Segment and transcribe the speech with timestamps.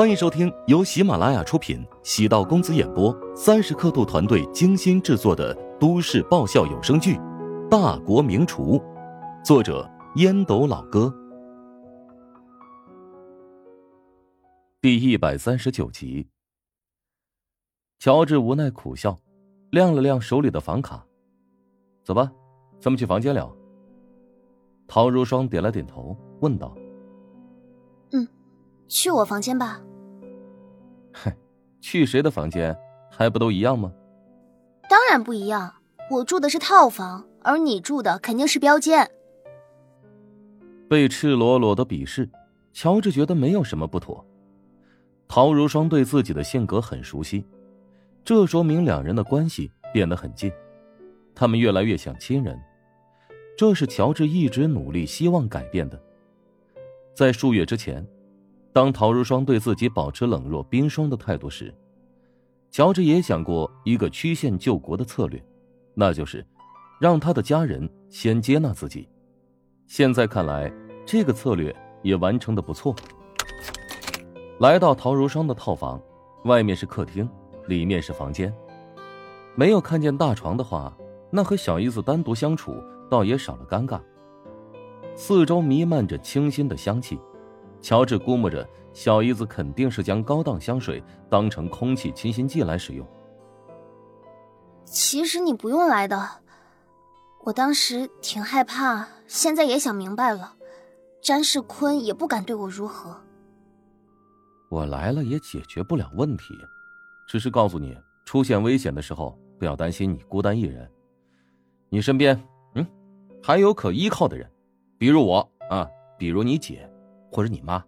[0.00, 7.16] 欢迎收听由喜马拉雅出品、喜道公子演播、三十刻度团队精心制作的都市爆笑有声剧
[7.68, 8.78] 《大国名厨》，
[9.44, 11.14] 作者烟斗老哥，
[14.80, 16.26] 第一百三十九集。
[17.98, 19.18] 乔治无奈苦笑，
[19.70, 21.04] 亮了亮手里的房卡，
[22.04, 22.32] 走吧，
[22.80, 23.54] 咱们去房间聊。
[24.88, 26.74] 陶如霜点了点头，问道。
[28.12, 28.26] 嗯
[28.88, 29.78] 去我房间吧。
[31.12, 31.34] 嗨，
[31.80, 32.76] 去谁的房间
[33.10, 33.92] 还不都一样吗？
[34.88, 35.72] 当然不一样，
[36.10, 39.10] 我住的是套房，而你住的肯定是标间。
[40.88, 42.28] 被赤裸裸的鄙视，
[42.72, 44.24] 乔治觉得没有什么不妥。
[45.28, 47.44] 陶如霜对自己的性格很熟悉，
[48.24, 50.50] 这说明两人的关系变得很近，
[51.34, 52.60] 他们越来越像亲人。
[53.56, 56.00] 这是乔治一直努力希望改变的。
[57.14, 58.04] 在数月之前。
[58.72, 61.74] 当陶如霜对自己保持冷若冰霜的态度时，
[62.70, 65.42] 乔治也想过一个曲线救国的策略，
[65.92, 66.46] 那就是
[67.00, 69.08] 让他的家人先接纳自己。
[69.88, 70.72] 现在看来，
[71.04, 72.94] 这个策略也完成的不错。
[74.60, 76.00] 来到陶如霜的套房，
[76.44, 77.28] 外面是客厅，
[77.66, 78.54] 里面是房间。
[79.56, 80.96] 没有看见大床的话，
[81.28, 82.76] 那和小姨子单独相处
[83.10, 84.00] 倒也少了尴尬。
[85.16, 87.18] 四周弥漫着清新的香气。
[87.80, 93.06] 乔治估摸着，小姨子肯定是将高档香水当成空气清新剂来使用。
[94.84, 96.28] 其实你不用来的，
[97.44, 100.56] 我当时挺害怕，现在也想明白了，
[101.22, 103.16] 詹世坤也不敢对我如何。
[104.68, 106.44] 我来了也解决不了问题，
[107.28, 110.90] 只是告诉你，出现危险的时候不要担心你孤单一人，
[111.88, 112.36] 你身边，
[112.74, 112.86] 嗯，
[113.40, 114.50] 还有可依靠的人，
[114.98, 116.89] 比如我啊，比如你姐。
[117.30, 117.84] 或者你妈，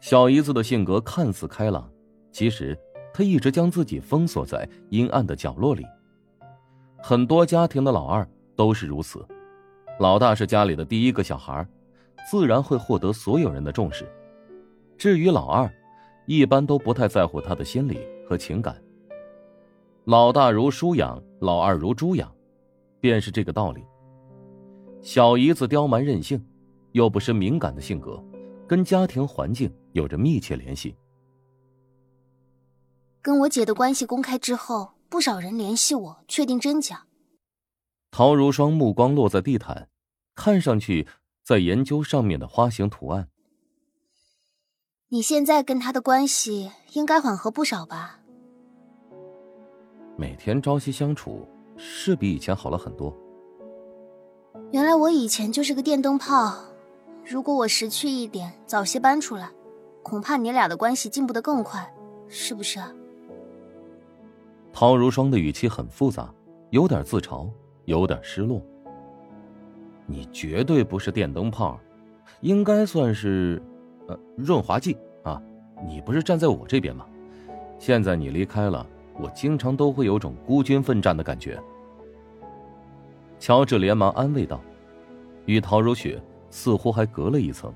[0.00, 1.90] 小姨子的性格看似开朗，
[2.30, 2.78] 其实
[3.12, 5.86] 她一直将自己封锁在阴暗的角落里。
[7.02, 9.26] 很多家庭的老二都是如此，
[9.98, 11.66] 老大是家里的第一个小孩，
[12.30, 14.06] 自然会获得所有人的重视。
[14.98, 15.72] 至于老二，
[16.26, 18.76] 一般都不太在乎他的心理和情感。
[20.04, 22.30] 老大如书养，老二如猪养，
[23.00, 23.82] 便是这个道理。
[25.00, 26.44] 小姨子刁蛮任性。
[26.92, 28.22] 又不是敏感的性格，
[28.66, 30.96] 跟家庭环境有着密切联系。
[33.20, 37.06] 跟我姐的关系公开之后，不少人联系我，确定真假。
[38.10, 39.88] 陶如霜目光落在地毯，
[40.34, 41.06] 看上去
[41.42, 43.28] 在研究上面的花形图案。
[45.08, 48.20] 你现在跟他的关系应该缓和不少吧？
[50.16, 53.16] 每天朝夕相处，是比以前好了很多。
[54.72, 56.71] 原来我以前就是个电灯泡。
[57.24, 59.48] 如果我识趣一点，早些搬出来，
[60.02, 61.92] 恐怕你俩的关系进步的更快，
[62.26, 62.92] 是不是啊？
[64.72, 66.32] 陶如霜的语气很复杂，
[66.70, 67.48] 有点自嘲，
[67.84, 68.60] 有点失落。
[70.06, 71.78] 你绝对不是电灯泡，
[72.40, 73.62] 应该算是，
[74.08, 75.40] 呃，润滑剂啊！
[75.86, 77.06] 你不是站在我这边吗？
[77.78, 78.84] 现在你离开了，
[79.20, 81.60] 我经常都会有种孤军奋战的感觉。
[83.38, 84.60] 乔治连忙安慰道
[85.46, 86.20] ：“与陶如雪。”
[86.52, 87.74] 似乎还隔了一层，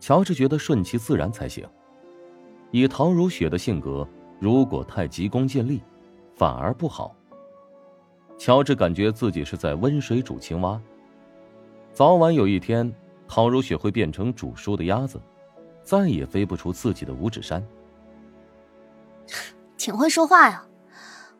[0.00, 1.66] 乔治觉得顺其自然才行。
[2.72, 4.06] 以陶如雪的性格，
[4.40, 5.80] 如果太急功近利，
[6.34, 7.14] 反而不好。
[8.36, 10.78] 乔治感觉自己是在温水煮青蛙，
[11.92, 12.92] 早晚有一天，
[13.28, 15.20] 陶如雪会变成煮熟的鸭子，
[15.84, 17.64] 再也飞不出自己的五指山。
[19.78, 20.66] 挺会说话呀，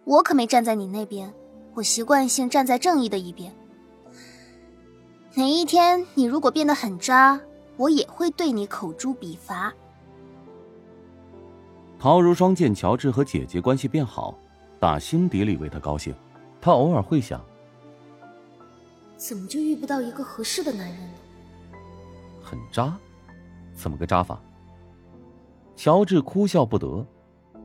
[0.04, 1.34] 我可没站在你那边，
[1.74, 3.52] 我习惯性站在正义的一边。
[5.36, 7.40] 哪一天你如果变得很渣，
[7.76, 9.74] 我也会对你口诛笔伐。
[11.98, 14.32] 陶如霜见乔治和姐姐关系变好，
[14.78, 16.14] 打心底里为他高兴。
[16.60, 17.44] 他偶尔会想：
[19.16, 21.14] 怎么就遇不到一个合适的男人呢？
[22.40, 22.96] 很渣，
[23.74, 24.40] 怎么个渣法？
[25.74, 27.04] 乔治哭笑不得。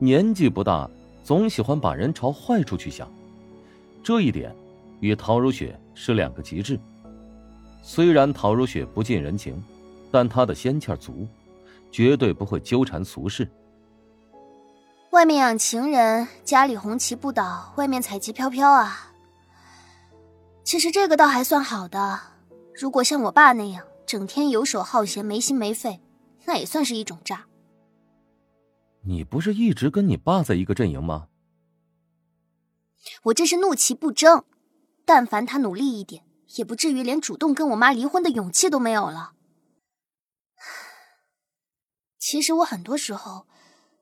[0.00, 0.90] 年纪不大，
[1.22, 3.08] 总喜欢把人朝坏处去想，
[4.02, 4.52] 这一点
[4.98, 6.80] 与陶如雪是两个极致。
[7.82, 9.62] 虽然陶如雪不近人情，
[10.10, 11.26] 但她的仙气足，
[11.90, 13.48] 绝对不会纠缠俗事。
[15.10, 19.12] 外面养情人，家里红旗不倒，外面彩旗飘飘啊。
[20.62, 22.20] 其实这个倒还算好的，
[22.74, 26.00] 如果像我爸那样整天游手好闲、没心没肺，
[26.44, 27.46] 那也算是一种渣。
[29.02, 31.26] 你不是一直跟你爸在一个阵营吗？
[33.24, 34.44] 我这是怒其不争，
[35.04, 36.22] 但凡他努力一点。
[36.56, 39.34] 也不至于连主动跟我妈离婚的勇气都没有了。
[42.18, 43.46] 其实我很多时候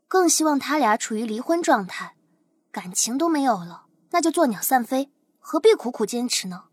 [0.06, 2.16] 更希望他俩处于离婚状态，
[2.70, 6.68] 感情都没有了，那就作鸟散飞，何必苦苦坚持呢？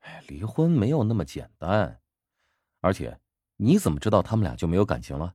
[0.00, 2.00] 哎，离婚没有那么简单，
[2.80, 3.20] 而且
[3.56, 5.34] 你怎么知道他们俩就没有感情了？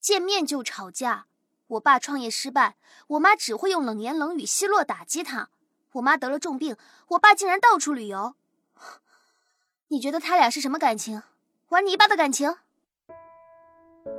[0.00, 1.26] 见面就吵架，
[1.66, 2.76] 我爸创业失败，
[3.08, 5.50] 我妈只会用冷言冷语奚落打击他。
[5.94, 6.76] 我妈得了重病，
[7.10, 8.34] 我爸竟然到处旅游。
[9.88, 11.22] 你觉得他俩是什么感情？
[11.68, 12.52] 玩泥巴的感情？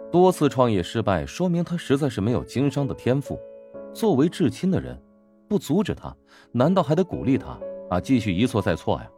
[0.10, 3.38] 多次创业失败，说明他实在是没有经商的天赋。
[3.94, 5.02] 作为至亲的人，
[5.50, 6.16] 不阻止他，
[6.54, 8.00] 难道还得鼓励他啊？
[8.00, 9.10] 继续一错再错呀？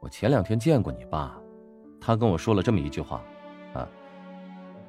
[0.00, 1.40] 我前两天见过你爸，
[2.00, 3.22] 他跟我说了这么一句话，
[3.72, 3.88] 啊，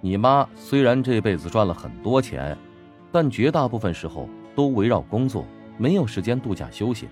[0.02, 2.58] 你妈虽然这辈子赚了很多钱，
[3.12, 5.46] 但绝大部分时候都围绕工作，
[5.78, 7.08] 没有时间度假休息。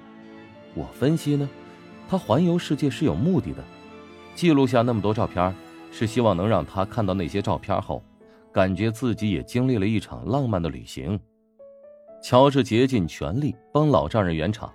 [0.73, 1.49] 我分析呢，
[2.07, 3.63] 他环游世界是有目的的，
[4.35, 5.53] 记录下那么多照片。
[5.95, 8.03] 是希望能让他看到那些照片后，
[8.51, 11.19] 感觉自己也经历了一场浪漫的旅行。
[12.23, 14.73] 乔治竭尽全力帮老丈人圆场，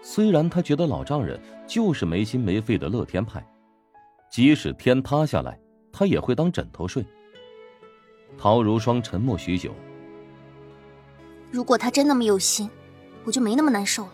[0.00, 1.36] 虽然他觉得老丈人
[1.66, 3.44] 就是没心没肺的乐天派，
[4.30, 5.58] 即使天塌下来，
[5.90, 7.04] 他也会当枕头睡。
[8.38, 9.74] 陶如霜沉默许久。
[11.50, 12.70] 如果他真那么有心，
[13.24, 14.12] 我就没那么难受了。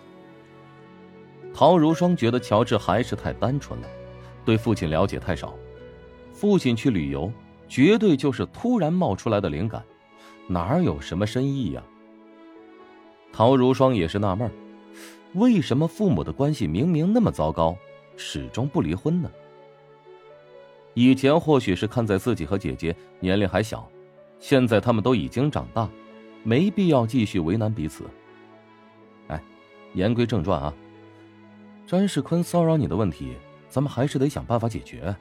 [1.53, 3.89] 陶如霜觉得乔治还是太单纯了，
[4.45, 5.55] 对父亲了解太少。
[6.33, 7.31] 父亲去旅游，
[7.69, 9.85] 绝对就是突然冒出来的灵感，
[10.47, 11.83] 哪有什么深意呀？
[13.33, 14.51] 陶如霜也是纳闷
[15.35, 17.77] 为什么父母的关系明明那么糟糕，
[18.17, 19.31] 始终不离婚呢？
[20.95, 23.89] 以前或许是看在自己和姐姐年龄还小，
[24.39, 25.89] 现在他们都已经长大，
[26.43, 28.05] 没必要继续为难彼此。
[29.91, 30.75] 哎，言归正传啊，
[31.87, 33.37] 詹世坤骚扰你的问题，
[33.69, 35.15] 咱们还是得想办法解决。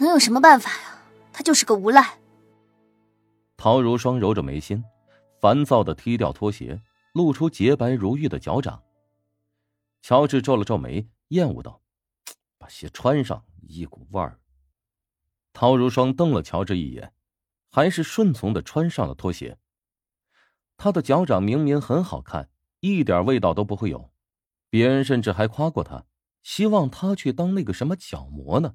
[0.00, 1.02] 能有什么办法呀？
[1.32, 2.18] 他就是个无赖。
[3.56, 4.82] 陶如霜揉着眉心，
[5.40, 6.80] 烦躁的踢掉拖鞋，
[7.12, 8.82] 露出洁白如玉的脚掌。
[10.02, 11.80] 乔治皱了皱眉，厌恶道
[12.58, 14.38] ：“把鞋穿上，一股味儿。”
[15.52, 17.12] 陶如霜瞪了乔治一眼，
[17.70, 19.58] 还是顺从的穿上了拖鞋。
[20.76, 22.48] 他的脚掌明明很好看，
[22.80, 24.10] 一点味道都不会有，
[24.70, 26.04] 别人甚至还夸过他，
[26.42, 28.74] 希望他去当那个什么角膜呢。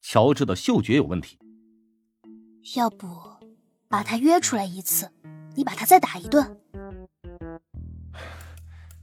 [0.00, 1.38] 乔治的嗅觉有问题，
[2.76, 3.06] 要不
[3.88, 5.10] 把他约出来一次，
[5.54, 6.60] 你把他再打一顿。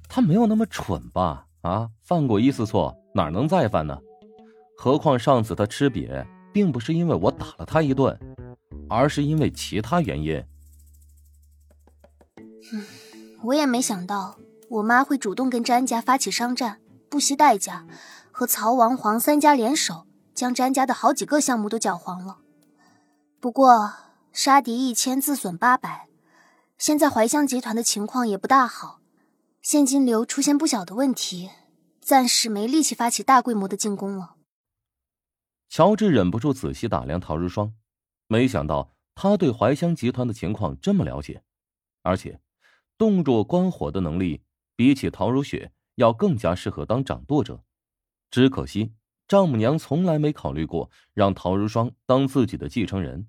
[0.08, 1.48] 他没有那么蠢吧？
[1.62, 4.00] 啊，犯过一次错，哪能再犯呢？
[4.78, 8.18] 何况上次他吃瘪，并不是因为我打了他一顿，
[8.90, 10.44] 而是因为其他原因。
[12.72, 12.86] 嗯，
[13.45, 14.38] 我也没想到
[14.69, 17.86] 我妈会主动跟詹家发起商战，不惜代价
[18.31, 20.06] 和曹王黄三家联手。
[20.33, 22.39] 将詹家的好几个项目都搅黄了，
[23.39, 23.94] 不过
[24.33, 26.09] 杀敌一千，自损八百。
[26.77, 29.00] 现在怀香集团的情况也不大好，
[29.62, 31.51] 现金流出现不小的问题，
[32.01, 34.36] 暂时没力气发起大规模的进攻了。
[35.69, 37.74] 乔治忍不住仔细打量陶如霜，
[38.27, 41.44] 没想到他对怀香集团的情况这么了解，
[42.01, 42.42] 而且
[42.97, 44.42] 动若观火的能力
[44.75, 47.63] 比起陶如雪要更加适合当掌舵者。
[48.30, 48.94] 只可惜。
[49.27, 53.25] 丈母娘从来没考虑过让陶如霜当自己的继承人，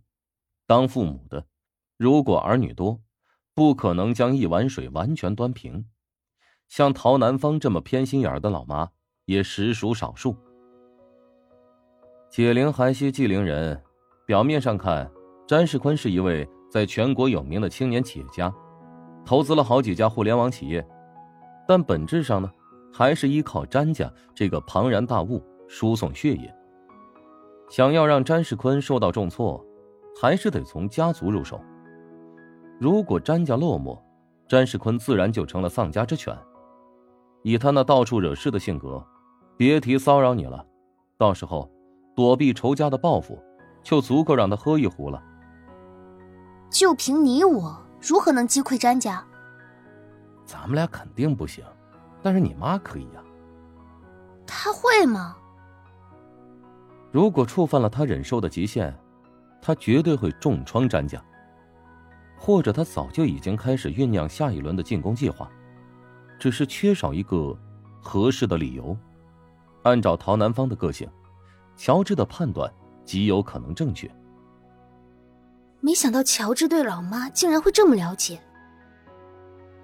[0.67, 1.47] 当父母的，
[1.97, 3.01] 如果儿女多，
[3.55, 5.87] 不可能将一碗水完全端平。
[6.69, 8.91] 像陶南方这么偏心眼的老妈
[9.25, 10.37] 也实属少数。
[12.31, 13.83] 解铃还须系铃人，
[14.27, 15.11] 表面上看，
[15.49, 18.55] 詹世坤是一位在全国有名的青年企业家，
[19.27, 20.87] 投资了好几家互联网企业，
[21.69, 22.51] 但本质上呢，
[22.91, 25.43] 还是依靠詹家这个庞然大物。
[25.69, 26.55] 输送血液，
[27.69, 29.61] 想要让詹世坤受到重挫，
[30.23, 31.61] 还是得从家族入手。
[32.79, 34.01] 如果詹家落寞，
[34.47, 36.33] 詹世坤自然就成了丧家之犬。
[37.43, 39.05] 以他那到处惹事的性格，
[39.57, 40.65] 别提骚扰你了，
[41.19, 41.69] 到时候
[42.15, 43.37] 躲避仇家的报复，
[43.83, 45.21] 就足够让他喝一壶了。
[46.71, 49.25] 就凭你我，如何能击溃詹家？
[50.45, 51.65] 咱们俩肯定不行，
[52.23, 53.23] 但是你妈可以呀。
[54.47, 55.37] 他会吗？
[57.11, 58.97] 如果触犯了他忍受的极限，
[59.61, 61.21] 他绝对会重创詹家。
[62.39, 65.51] 或者他早就已经开始酝酿下一轮的进攻计划，
[66.39, 67.59] 只是缺少一个
[68.01, 68.97] 合适的理由。
[69.83, 71.11] 按照陶南方的个性，
[71.77, 72.73] 乔治的判断
[73.05, 74.09] 极有可能正确。
[75.87, 78.41] 没想到乔治对老妈竟然会这么了解。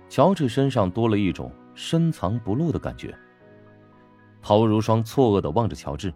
[0.09, 3.17] 乔治身上多了一种深藏不露的感觉。
[4.43, 6.13] 陶如霜错愕的望着乔治。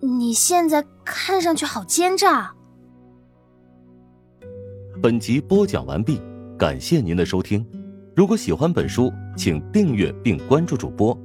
[0.00, 2.54] 你现在看上去好奸诈。
[5.02, 6.22] 本集播讲完毕，
[6.56, 7.66] 感谢您的收听。
[8.14, 11.18] 如果喜欢本书，请订阅并关注主播。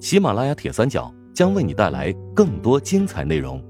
[0.00, 3.64] 喜马拉雅铁三角将为你带来更多精彩内容。